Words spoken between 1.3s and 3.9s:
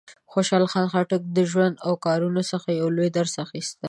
د ژوند او کارونو څخه یو لوی درس اخیستل کېږي.